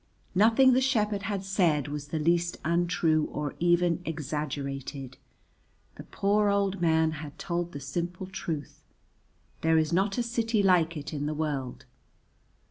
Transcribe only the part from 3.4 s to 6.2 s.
even exaggerated. The